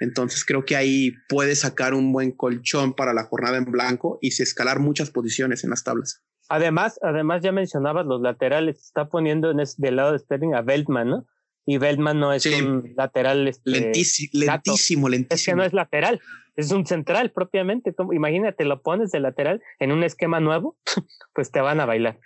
[0.00, 4.30] Entonces creo que ahí puedes sacar un buen colchón para la jornada en blanco y
[4.30, 6.24] escalar muchas posiciones en las tablas.
[6.48, 11.08] Además, además ya mencionabas los laterales, está poniendo en del lado de Sterling a Beltman,
[11.08, 11.26] ¿no?
[11.66, 15.36] Y Beltman no es un lateral este, lentísimo, lentísimo, lentísimo.
[15.36, 16.20] Es que no es lateral,
[16.56, 17.94] es un central propiamente.
[18.12, 20.76] Imagínate, lo pones de lateral en un esquema nuevo,
[21.32, 22.18] pues te van a bailar.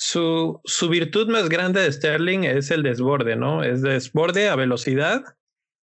[0.00, 3.64] Su, su virtud más grande de Sterling es el desborde, ¿no?
[3.64, 5.24] Es desborde a velocidad.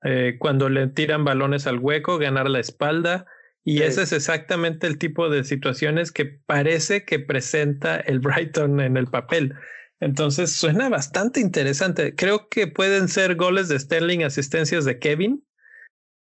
[0.05, 3.27] Eh, cuando le tiran balones al hueco, ganar la espalda.
[3.65, 8.97] Y ese es exactamente el tipo de situaciones que parece que presenta el Brighton en
[8.97, 9.55] el papel.
[9.99, 12.15] Entonces suena bastante interesante.
[12.15, 15.45] Creo que pueden ser goles de Sterling, asistencias de Kevin.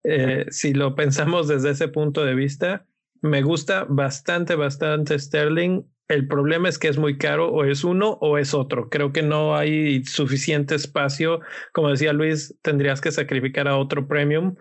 [0.04, 2.86] Eh, si lo pensamos desde ese punto de vista,
[3.22, 5.82] me gusta bastante, bastante Sterling.
[6.12, 8.90] El problema es que es muy caro, o es uno o es otro.
[8.90, 11.40] Creo que no hay suficiente espacio.
[11.72, 14.57] Como decía Luis, tendrías que sacrificar a otro premium.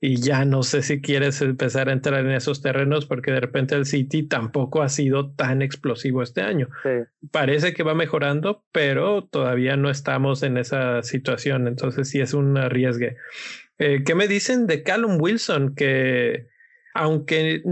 [0.00, 3.76] Y ya no sé si quieres empezar a entrar en esos terrenos porque de repente
[3.76, 6.68] el City tampoco ha sido tan explosivo este año.
[7.30, 11.68] Parece que va mejorando, pero todavía no estamos en esa situación.
[11.68, 13.16] Entonces sí es un arriesgue.
[13.78, 15.76] Eh, ¿Qué me dicen de Callum Wilson?
[15.76, 16.48] Que
[16.94, 17.62] aunque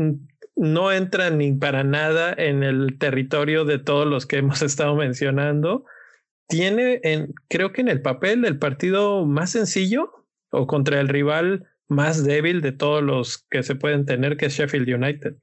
[0.57, 5.85] no entra ni para nada en el territorio de todos los que hemos estado mencionando.
[6.49, 11.69] Tiene, en, creo que en el papel, el partido más sencillo o contra el rival
[11.89, 15.35] más débil de todos los que se pueden tener, que es Sheffield United.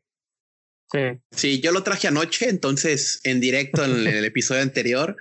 [0.92, 1.20] Sí.
[1.32, 5.16] sí, yo lo traje anoche, entonces en directo en el episodio anterior.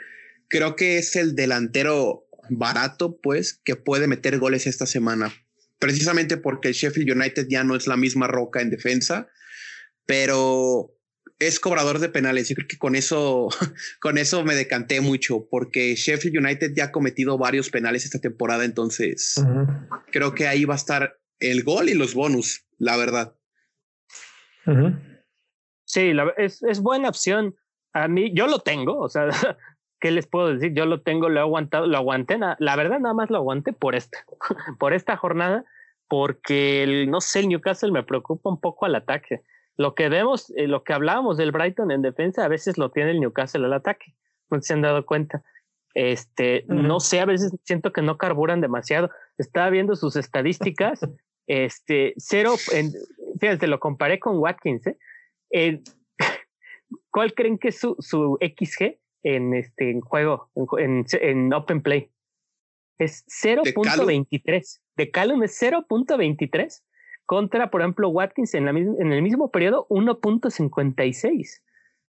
[0.48, 5.32] Creo que es el delantero barato, pues, que puede meter goles esta semana.
[5.78, 9.28] Precisamente porque el Sheffield United ya no es la misma roca en defensa
[10.06, 10.92] pero
[11.46, 12.48] es cobrador de penales.
[12.48, 13.48] Yo creo que con eso,
[14.00, 18.64] con eso me decanté mucho, porque Sheffield United ya ha cometido varios penales esta temporada,
[18.64, 19.42] entonces
[20.10, 23.34] creo que ahí va a estar el gol y los bonus, la verdad.
[25.84, 27.56] Sí, es, es buena opción.
[27.92, 29.28] A mí, yo lo tengo, o sea,
[30.00, 30.72] ¿qué les puedo decir?
[30.74, 33.94] Yo lo tengo, lo he aguantado, lo aguanté, la verdad nada más lo aguanté por
[33.94, 34.18] esta,
[34.78, 35.64] por esta jornada,
[36.08, 39.42] porque el, no sé, el Newcastle me preocupa un poco al ataque
[39.76, 43.12] lo que vemos, eh, lo que hablábamos del Brighton en defensa, a veces lo tiene
[43.12, 44.14] el Newcastle al ataque.
[44.50, 45.42] No se han dado cuenta.
[45.94, 49.10] Este, no sé, a veces siento que no carburan demasiado.
[49.38, 51.00] Estaba viendo sus estadísticas.
[51.46, 52.92] este, cero, en,
[53.40, 54.86] fíjate, lo comparé con Watkins.
[55.50, 55.82] ¿eh?
[57.10, 62.10] ¿Cuál creen que es su, su XG en este en juego, en, en Open Play?
[62.98, 64.80] Es 0.23.
[64.96, 66.82] De Callum es 0.23
[67.26, 71.62] contra, por ejemplo, Watkins en, la, en el mismo periodo 1.56.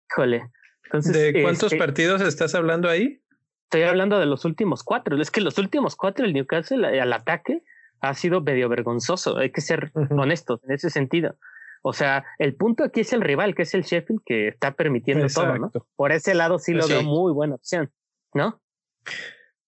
[0.10, 0.52] Híjole.
[0.86, 3.22] Entonces, ¿De cuántos este partidos estás hablando ahí?
[3.64, 5.20] Estoy hablando de los últimos cuatro.
[5.22, 7.64] Es que los últimos cuatro el Newcastle al ataque
[8.00, 9.38] ha sido medio vergonzoso.
[9.38, 11.36] Hay que ser honestos en ese sentido.
[11.82, 15.28] O sea, el punto aquí es el rival, que es el Sheffield, que está permitiendo
[15.28, 15.72] todo, ¿no?
[15.96, 17.92] Por ese lado sí lo pues veo muy buena opción,
[18.34, 18.62] ¿no?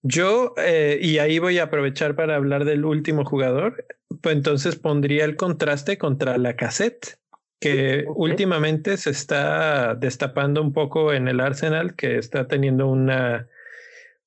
[0.01, 3.85] Yo, eh, y ahí voy a aprovechar para hablar del último jugador,
[4.21, 7.19] pues entonces pondría el contraste contra la cassette,
[7.59, 13.47] que últimamente se está destapando un poco en el Arsenal, que está teniendo una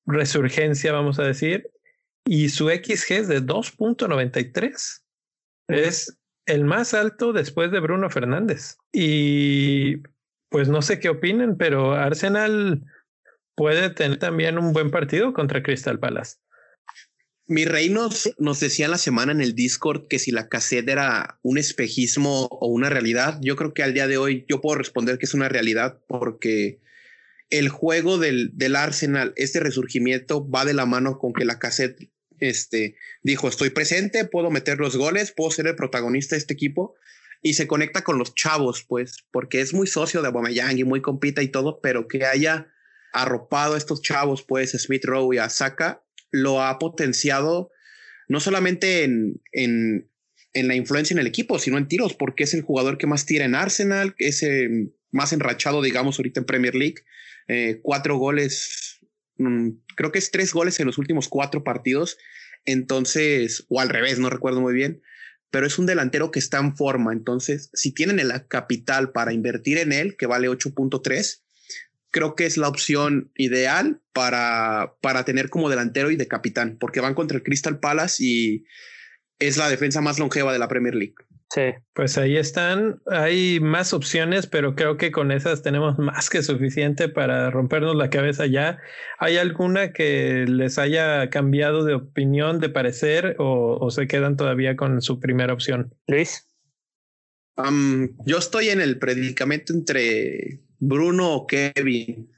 [0.05, 1.69] resurgencia, vamos a decir.
[2.25, 5.01] y su XG es de 2.93.
[5.67, 8.77] Es el más alto después de Bruno Fernández.
[8.93, 9.97] Y
[10.49, 12.83] pues no sé qué opinen, pero Arsenal
[13.55, 16.37] puede tener también un buen partido contra Crystal Palace.
[17.45, 21.57] Mi rey nos, decía la semana en el Discord que si la cassette era un
[21.57, 23.37] espejismo o una realidad.
[23.41, 26.79] Yo creo que al día de hoy yo puedo responder que es una realidad porque
[27.49, 32.09] el juego del, del Arsenal, este resurgimiento va de la mano con que la cassette
[32.39, 36.95] este, dijo, estoy presente, puedo meter los goles, puedo ser el protagonista de este equipo
[37.41, 41.01] y se conecta con los chavos, pues, porque es muy socio de Aubameyang y muy
[41.01, 42.72] compita y todo, pero que haya
[43.13, 47.71] arropado a estos chavos, pues, Smith Rowe y a Saka, lo ha potenciado
[48.27, 50.09] no solamente en, en,
[50.53, 53.25] en, la influencia en el equipo, sino en tiros, porque es el jugador que más
[53.25, 54.69] tira en Arsenal, es eh,
[55.11, 57.03] más enrachado, digamos, ahorita en Premier League,
[57.47, 58.93] eh, cuatro goles
[59.37, 62.17] Mm, creo que es tres goles en los últimos cuatro partidos.
[62.65, 65.01] Entonces, o al revés, no recuerdo muy bien,
[65.51, 67.13] pero es un delantero que está en forma.
[67.13, 71.42] Entonces, si tienen el capital para invertir en él, que vale 8.3,
[72.13, 77.01] creo que es la opción ideal para, para tener como delantero y de capitán, porque
[77.01, 78.65] van contra el Crystal Palace y
[79.39, 81.15] es la defensa más longeva de la Premier League.
[81.49, 81.73] Sí.
[81.93, 83.01] Pues ahí están.
[83.05, 88.09] Hay más opciones, pero creo que con esas tenemos más que suficiente para rompernos la
[88.09, 88.79] cabeza ya.
[89.19, 95.01] ¿Hay alguna que les haya cambiado de opinión, de parecer, o, se quedan todavía con
[95.01, 95.93] su primera opción?
[96.07, 96.47] Luis.
[98.25, 102.29] yo estoy en el predicamento entre Bruno o Kevin.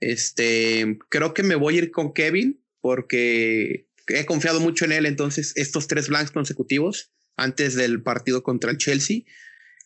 [0.00, 5.06] Este, creo que me voy a ir con Kevin porque he confiado mucho en él.
[5.06, 9.22] Entonces, estos tres blanks consecutivos antes del partido contra el Chelsea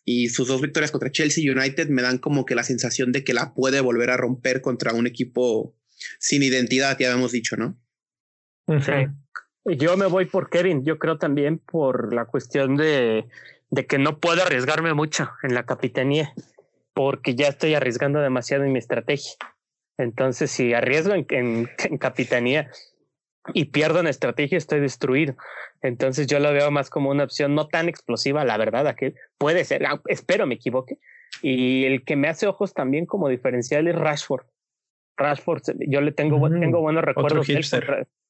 [0.04, 3.24] y sus dos victorias contra Chelsea y United me dan como que la sensación de
[3.24, 5.76] que la puede volver a romper contra un equipo
[6.18, 7.78] sin identidad, ya hemos dicho, ¿no?
[9.64, 13.26] Yo me voy por Kevin, yo creo también por la cuestión de,
[13.70, 16.32] de que no puedo arriesgarme mucho en la capitanía,
[16.98, 19.34] porque ya estoy arriesgando demasiado en mi estrategia.
[19.98, 21.68] Entonces, si arriesgo en
[22.00, 22.72] capitanía,
[23.54, 25.36] y pierdo en estrategia, estoy destruido.
[25.80, 29.64] Entonces yo lo veo más como una opción no tan explosiva, la verdad, aquel puede
[29.64, 30.98] ser, espero me equivoque.
[31.40, 34.46] Y el que me hace ojos también como diferencial es Rashford.
[35.16, 37.46] Rashford, yo le tengo, mm, tengo buenos recuerdos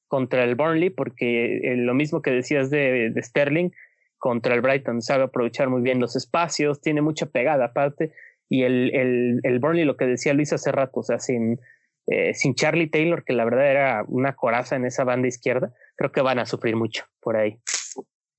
[0.08, 3.70] contra, el Burnley, porque eh, lo mismo que decías de, de Sterling,
[4.18, 8.12] contra el Brighton, sabe aprovechar muy bien los espacios, tiene mucha pegada aparte.
[8.48, 11.60] Y el, el, el Burnley, lo que decía Luis hace rato, o sea, sin,
[12.06, 16.12] eh, sin Charlie Taylor, que la verdad era una coraza en esa banda izquierda, creo
[16.12, 17.58] que van a sufrir mucho por ahí.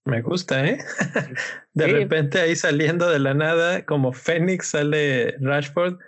[0.06, 0.80] Me gusta, ¿eh?
[1.74, 6.00] De repente ahí saliendo de la nada, como Fénix sale Rashford.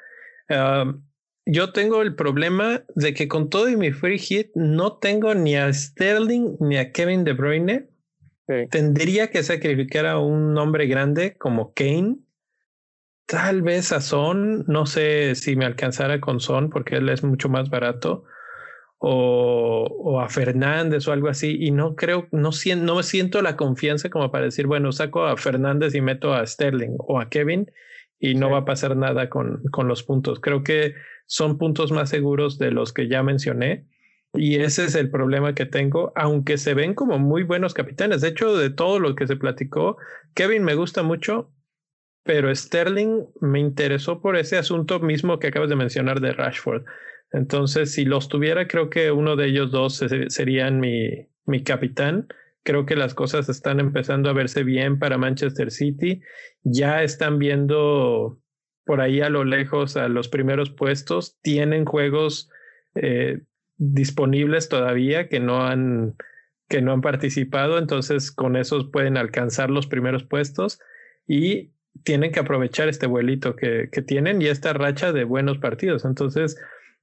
[0.49, 1.03] Um,
[1.45, 5.55] yo tengo el problema de que con todo y mi free hit no tengo ni
[5.55, 7.87] a Sterling ni a Kevin De Bruyne.
[8.69, 12.17] Tendría que sacrificar a un hombre grande como Kane
[13.31, 17.47] Tal vez a Son, no sé si me alcanzara con Son porque él es mucho
[17.47, 18.25] más barato.
[18.97, 23.55] O, o, a Fernández o algo así, y no creo, no, no me siento la
[23.55, 27.71] confianza como para decir, bueno, saco a Fernández y meto a Sterling o a Kevin
[28.19, 30.41] y no va a pasar nada con, con los puntos.
[30.41, 30.93] Creo que
[31.25, 33.87] son puntos más seguros de los que ya mencioné.
[34.33, 38.19] Y ese es el problema que tengo, aunque se ven como muy buenos capitanes.
[38.19, 39.95] De hecho, de todo lo que se platicó,
[40.35, 41.49] Kevin me gusta mucho,
[42.23, 46.83] pero Sterling me interesó por ese asunto mismo que acabas de mencionar de Rashford.
[47.31, 52.27] Entonces, si los tuviera, creo que uno de ellos dos serían mi, mi capitán.
[52.63, 56.21] Creo que las cosas están empezando a verse bien para Manchester City.
[56.63, 58.39] Ya están viendo
[58.85, 61.39] por ahí a lo lejos a los primeros puestos.
[61.41, 62.49] Tienen juegos
[62.95, 63.41] eh,
[63.77, 66.15] disponibles todavía que no han
[66.67, 70.79] que no han participado, entonces con esos pueden alcanzar los primeros puestos
[71.27, 71.73] y
[72.03, 76.05] tienen que aprovechar este vuelito que, que, tienen y esta racha de buenos partidos.
[76.05, 76.57] Entonces,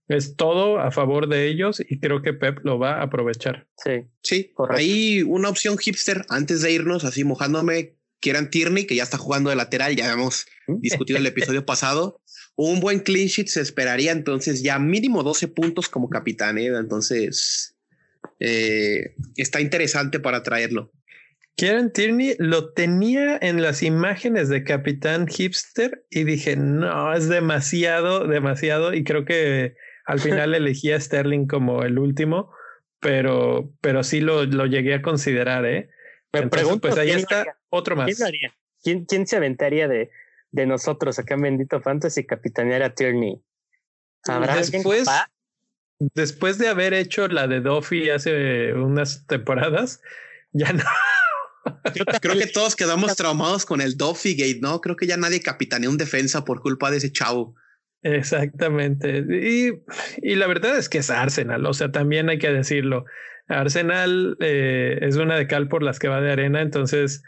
[0.08, 3.66] es todo a favor de ellos y creo que Pep lo va a aprovechar.
[3.76, 4.52] Sí, sí.
[4.56, 9.18] Por ahí una opción hipster antes de irnos, así mojándome, Kieran Tierney, que ya está
[9.18, 12.20] jugando de lateral, ya hemos discutido el episodio pasado.
[12.56, 16.58] Un buen clean sheet se esperaría entonces ya mínimo 12 puntos como capitán.
[16.58, 16.66] ¿eh?
[16.66, 17.76] Entonces,
[18.40, 20.90] eh, está interesante para traerlo.
[21.58, 28.28] Kieran Tierney lo tenía en las imágenes de Capitán Hipster y dije, no, es demasiado,
[28.28, 28.94] demasiado.
[28.94, 29.74] Y creo que
[30.06, 32.52] al final elegí a Sterling como el último,
[33.00, 35.90] pero, pero sí lo, lo llegué a considerar, ¿eh?
[36.32, 38.06] Me pregunto, pues ahí está otro más.
[38.84, 40.12] ¿Quién, ¿Quién, se aventaría de,
[40.52, 43.42] de nosotros acá en Bendito Fantasy capitanear a Tierney?
[44.28, 45.08] ¿Habrá Después,
[46.14, 50.00] después de haber hecho la de Duffy hace unas temporadas,
[50.52, 50.84] ya no.
[52.20, 54.80] Creo que todos quedamos traumados con el Duffy Gate, ¿no?
[54.80, 57.54] Creo que ya nadie capitaneó un defensa por culpa de ese chavo.
[58.02, 59.24] Exactamente.
[59.28, 59.72] Y,
[60.22, 63.04] y, la verdad es que es Arsenal, o sea, también hay que decirlo.
[63.48, 67.22] Arsenal eh, es una de cal por las que va de arena, entonces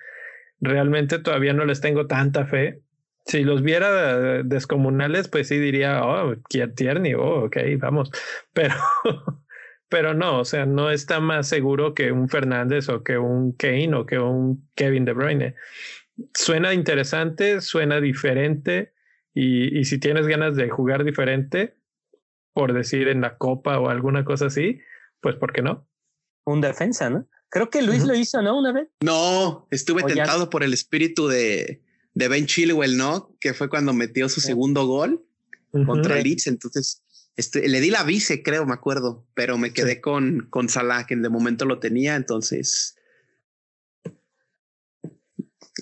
[0.60, 2.82] realmente todavía no les tengo tanta fe.
[3.26, 8.10] Si los viera descomunales, pues sí diría, oh, Tierney, oh, ok, vamos.
[8.52, 8.74] Pero,
[9.90, 13.94] pero no, o sea, no está más seguro que un Fernández o que un Kane
[13.94, 15.54] o que un Kevin De Bruyne.
[16.32, 18.94] Suena interesante, suena diferente
[19.34, 21.76] y, y si tienes ganas de jugar diferente,
[22.54, 24.80] por decir en la copa o alguna cosa así,
[25.20, 25.86] pues ¿por qué no?
[26.44, 27.26] Un defensa, ¿no?
[27.48, 28.58] Creo que Luis lo hizo, ¿no?
[28.58, 28.88] Una vez.
[29.00, 31.82] No, estuve tentado por el espíritu de,
[32.14, 33.34] de Ben Chilwell, ¿no?
[33.40, 35.24] Que fue cuando metió su segundo gol
[35.72, 36.46] contra Leeds.
[36.46, 37.02] Entonces,
[37.36, 41.16] este, le di la vice, creo, me acuerdo, pero me quedé con, con Salah, que
[41.16, 42.16] de momento lo tenía.
[42.16, 42.96] Entonces,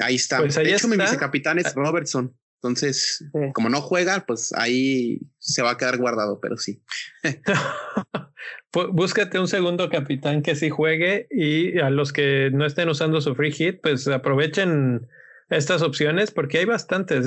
[0.01, 0.39] ahí está.
[0.39, 1.73] Pues de hecho, mi vicecapitán es ah.
[1.75, 2.35] Robertson.
[2.61, 3.25] Entonces,
[3.55, 6.83] como no juega, pues ahí se va a quedar guardado, pero sí.
[8.73, 13.37] Búscate un segundo capitán que sí juegue y a los que no estén usando su
[13.37, 15.07] free hit, pues aprovechen
[15.51, 17.27] estas opciones porque hay bastantes.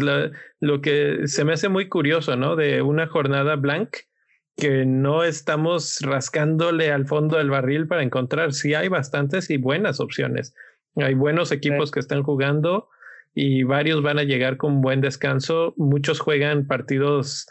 [0.59, 2.57] lo que se me hace muy curioso, ¿no?
[2.57, 3.95] De una jornada blank
[4.55, 8.53] que no estamos rascándole al fondo del barril para encontrar.
[8.53, 10.53] Sí hay bastantes y buenas opciones.
[10.95, 12.89] Hay buenos equipos que están jugando
[13.33, 15.73] y varios van a llegar con buen descanso.
[15.77, 17.47] Muchos juegan partidos,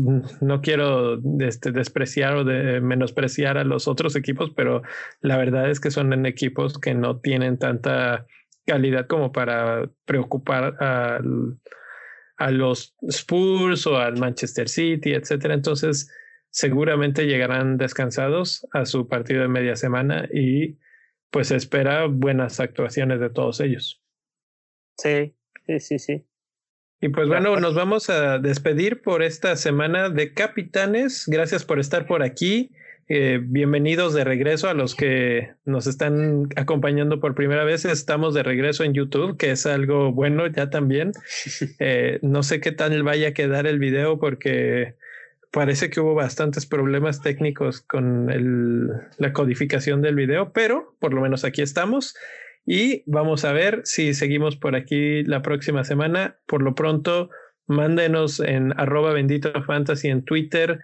[0.00, 4.82] mm, no quiero este, despreciar o de menospreciar a los otros equipos, pero
[5.20, 8.26] la verdad es que son en equipos que no tienen tanta
[8.66, 11.20] calidad como para preocupar a,
[12.36, 15.54] a los Spurs o al Manchester City, etcétera.
[15.54, 16.08] Entonces,
[16.50, 20.78] seguramente llegarán descansados a su partido de media semana y
[21.30, 24.02] pues espera buenas actuaciones de todos ellos.
[24.98, 25.34] Sí,
[25.66, 26.26] sí, sí, sí.
[27.00, 31.24] Y pues bueno, nos vamos a despedir por esta semana de Capitanes.
[31.26, 32.72] Gracias por estar por aquí.
[33.08, 37.86] Eh, bienvenidos de regreso a los que nos están acompañando por primera vez.
[37.86, 41.12] Estamos de regreso en YouTube, que es algo bueno ya también.
[41.78, 44.96] Eh, no sé qué tal vaya a quedar el video porque
[45.50, 48.88] parece que hubo bastantes problemas técnicos con el,
[49.18, 52.14] la codificación del video, pero por lo menos aquí estamos.
[52.66, 56.38] Y vamos a ver si seguimos por aquí la próxima semana.
[56.46, 57.30] Por lo pronto,
[57.66, 60.80] mándenos en arroba bendito fantasy en Twitter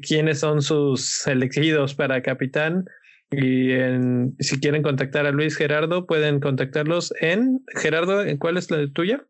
[0.00, 2.86] quiénes son sus elegidos para capitán.
[3.30, 8.70] Y en, si quieren contactar a Luis Gerardo, pueden contactarlos en Gerardo, ¿en cuál es
[8.70, 9.26] la tuya?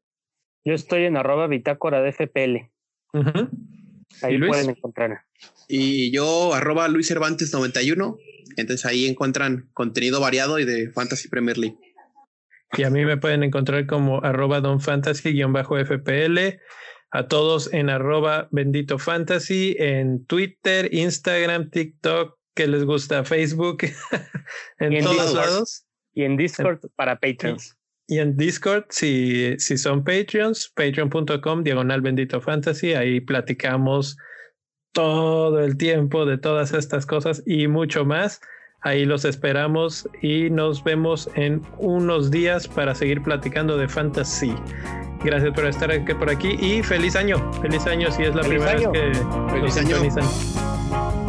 [0.65, 2.71] Yo estoy en arroba bitácora de FPL.
[4.23, 5.21] Ahí pueden encontrar.
[5.69, 8.17] Y yo arroba Luis Cervantes 91.
[8.57, 11.79] Entonces ahí encuentran contenido variado y de Fantasy Premier League.
[12.77, 16.61] Y a mí me pueden encontrar como arroba donfantasy-fpl.
[17.11, 23.83] A todos en arroba bendito fantasy, en Twitter, Instagram, TikTok, que les gusta Facebook,
[24.81, 25.87] en, todos lados.
[26.13, 27.77] Y en Discord para Patreons.
[28.07, 34.17] Y, en Discord, si, si son Patreons, patreon.com, diagonal bendito fantasy, ahí platicamos
[34.93, 38.41] todo el tiempo de todas estas cosas y mucho más.
[38.83, 44.55] Ahí los esperamos y nos vemos en unos días para seguir platicando de fantasy.
[45.25, 47.53] Gracias por estar aquí, por aquí y feliz año.
[47.63, 51.24] Feliz año si es la primera vez que nos sintonizan.